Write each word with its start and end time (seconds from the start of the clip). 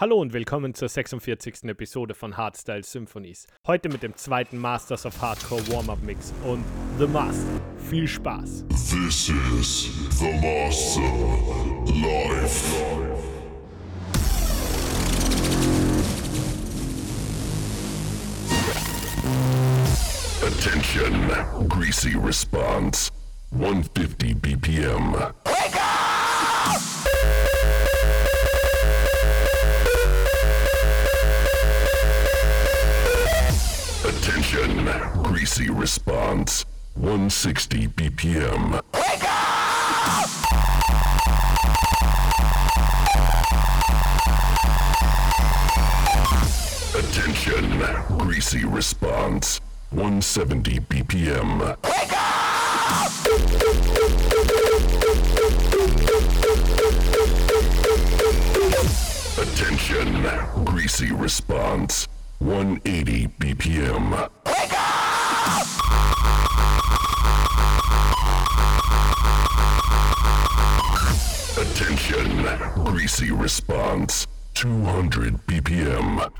Hallo 0.00 0.20
und 0.20 0.32
willkommen 0.32 0.74
zur 0.74 0.88
46. 0.88 1.64
Episode 1.64 2.14
von 2.14 2.36
Hardstyle 2.36 2.84
Symphonies. 2.84 3.48
Heute 3.66 3.88
mit 3.88 4.04
dem 4.04 4.14
zweiten 4.14 4.56
Masters 4.56 5.04
of 5.04 5.20
Hardcore 5.20 5.66
Warm-Up 5.72 6.00
Mix 6.04 6.32
und 6.44 6.64
The 7.00 7.06
Master. 7.08 7.60
Viel 7.90 8.06
Spaß! 8.06 8.64
This 8.68 9.28
is 9.58 9.90
The 10.20 10.34
Master 10.34 11.00
Live. 12.00 12.62
Attention, 20.46 21.68
greasy 21.68 22.14
response. 22.14 23.10
150 23.50 24.36
BPM. 24.40 25.16
Attention, 34.58 35.22
greasy 35.22 35.70
response. 35.70 36.64
160 36.94 37.86
BPM. 37.88 38.80
Attention, 46.98 48.18
greasy 48.18 48.64
response. 48.64 49.60
170 49.90 50.80
BPM. 50.80 51.76
Attention, 59.38 60.64
greasy 60.64 61.12
response. 61.12 62.08
180 62.40 63.26
BPM. 63.40 64.30
Attention, 71.58 72.84
greasy 72.84 73.32
response. 73.32 74.26
200 74.54 75.46
BPM. 75.46 76.30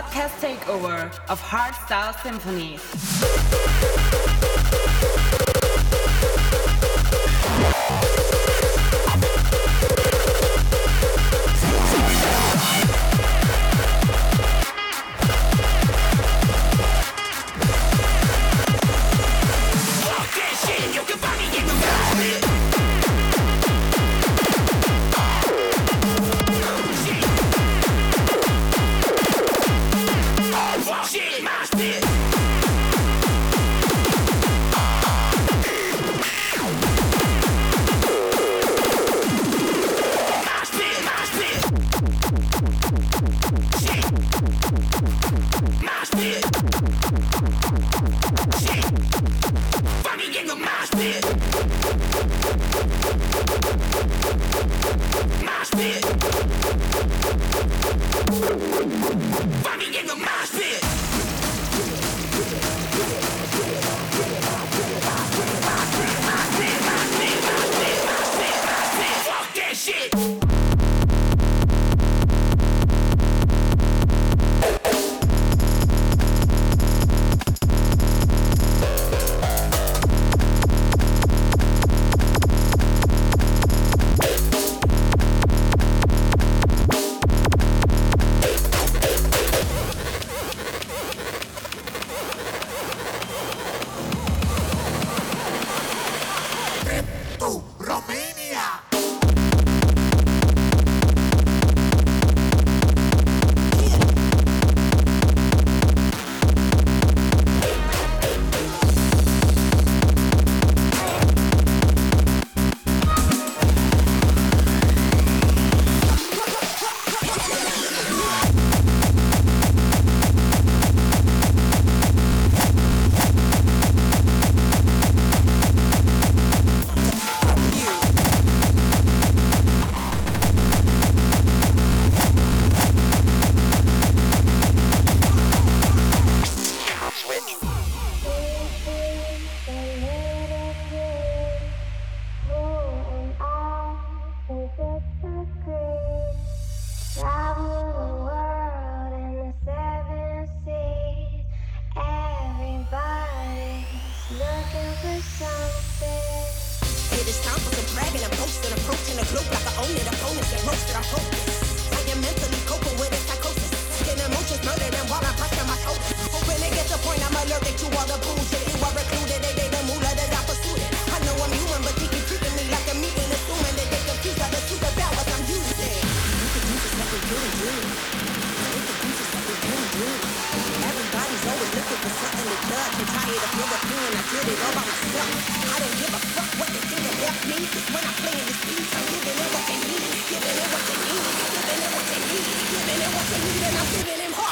Podcast 0.00 0.40
takeover 0.40 1.10
of 1.28 1.40
Hardstyle 1.42 2.14
Symphonies. 2.22 2.80
Fucking 59.20 59.94
in 59.94 60.06
the 60.06 60.16
mosh 60.16 60.50
pit. 60.52 60.79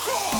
Hardcore! 0.00 0.39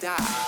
Die. 0.00 0.45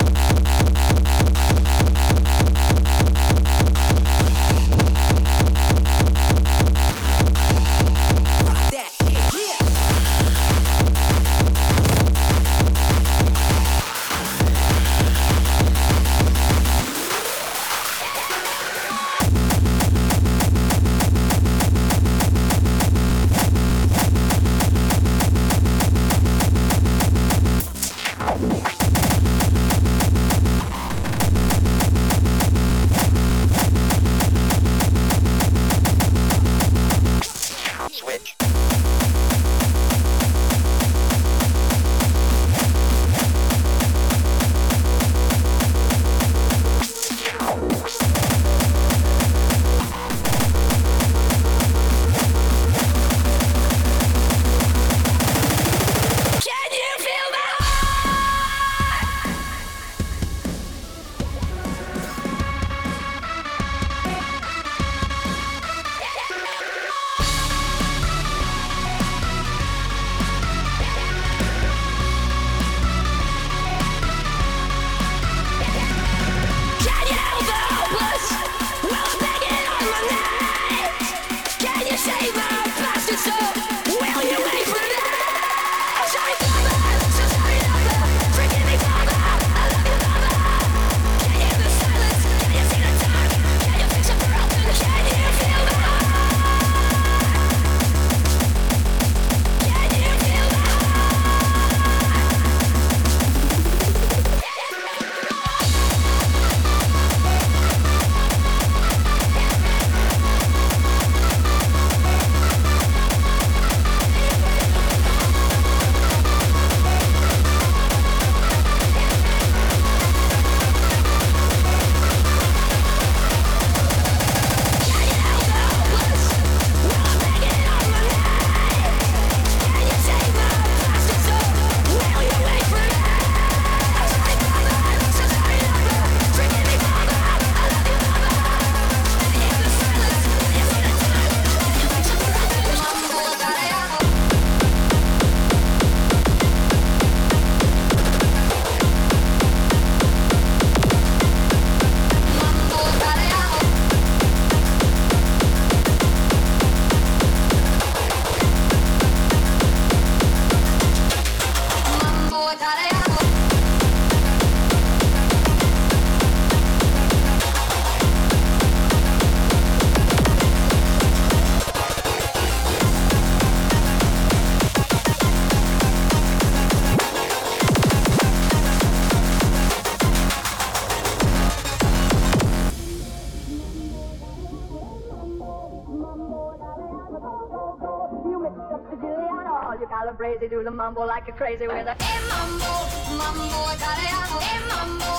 Calabrese, 190.18 190.48
do 190.48 190.64
the 190.64 190.70
mumbo 190.70 191.06
like 191.06 191.28
a 191.28 191.32
crazy 191.32 191.68
with 191.68 191.86
a 191.86 191.94
hey 192.02 192.18
mambo, 192.26 192.72
mambo 193.16 193.70
italiano, 193.70 194.40
hey 194.40 194.58
mambo, 194.66 195.12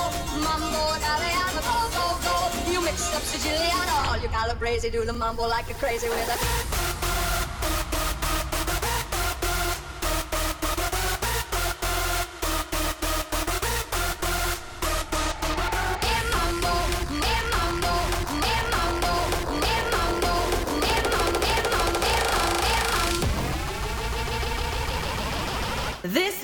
mambo 0.44 0.94
italiano, 0.94 1.60
go 1.64 1.76
go 1.96 2.06
go. 2.22 2.70
You 2.70 2.84
mix 2.84 3.14
up 3.14 3.22
Siciliano, 3.22 4.22
you 4.22 4.28
calabrese, 4.28 4.90
do 4.90 5.06
the 5.06 5.14
mumbo 5.14 5.48
like 5.48 5.70
a 5.70 5.74
crazy 5.74 6.06
with 6.06 6.76
a. 6.76 6.79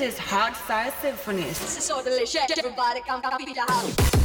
Is 0.06 0.14
Hardstyle 0.18 0.92
Symphonies. 1.02 1.58
This 1.58 1.78
is 1.78 1.84
so 1.84 2.00
delicious. 2.00 2.46
Everybody 2.56 3.00
come, 3.00 3.20
come, 3.20 3.38
beat 3.38 3.56
the 3.56 3.62
house. 3.62 4.16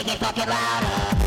Make 0.00 0.14
it 0.14 0.18
fucking 0.18 0.46
louder. 0.48 1.19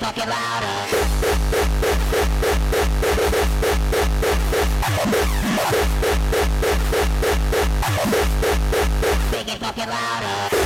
fucking 0.00 0.28
louder. 0.28 0.76
Make 9.30 9.52
it 9.52 9.58
fucking 9.58 9.88
louder. 9.88 10.60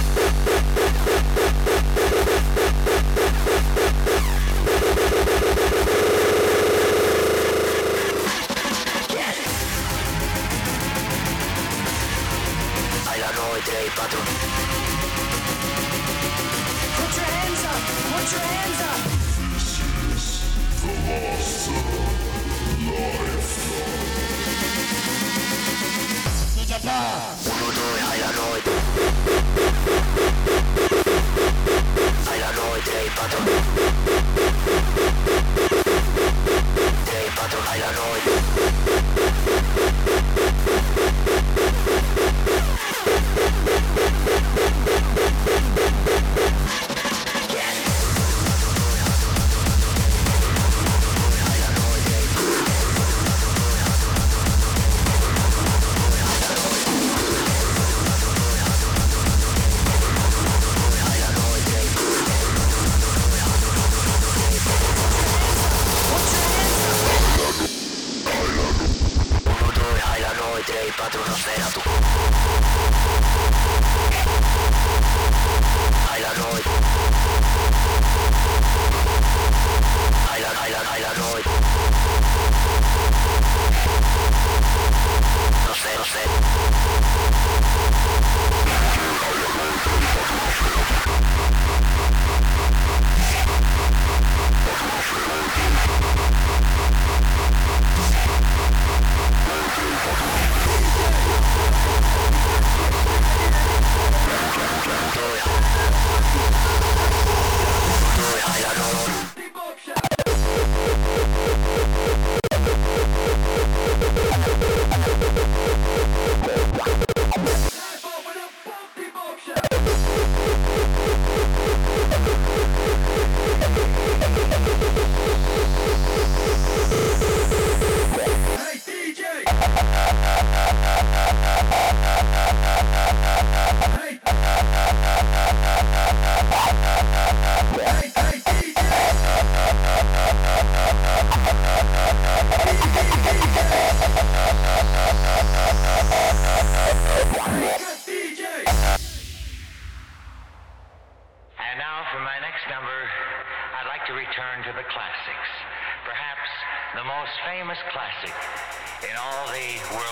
all 159.24 159.46
the 159.46 159.94
world. 159.94 160.03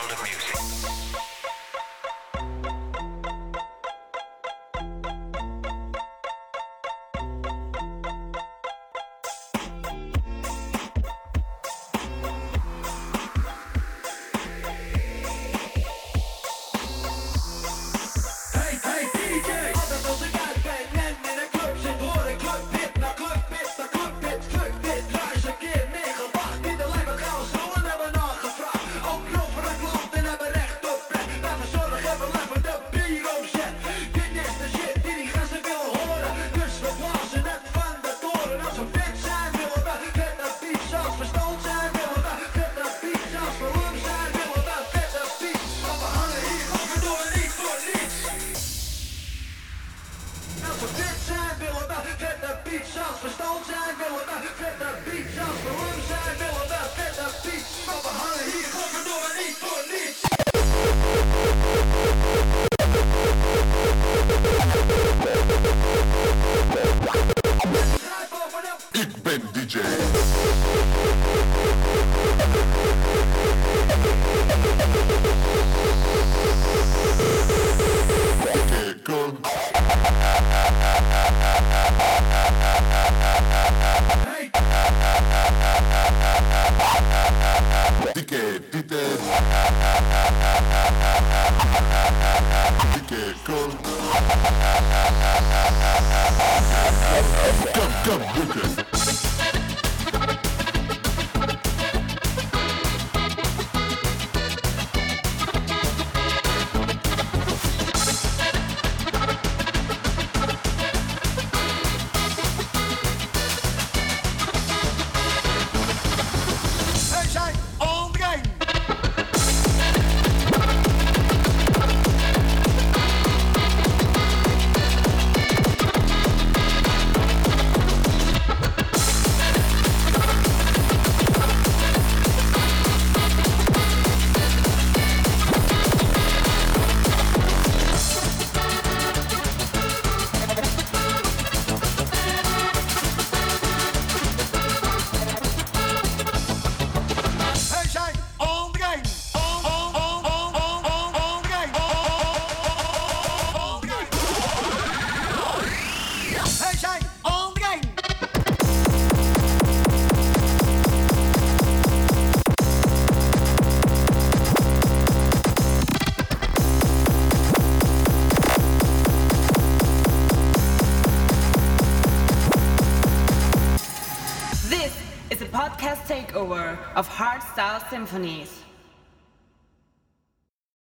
Of 177.02 177.08
hardstyle 177.08 177.82
symphonies. 177.90 178.61